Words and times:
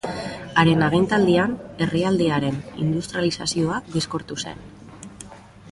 Haren 0.61 0.85
agintaldian, 0.85 1.53
herrialdearen 1.87 2.57
industrializazioa 2.87 3.79
bizkortu 3.97 4.39
zen. 4.47 4.67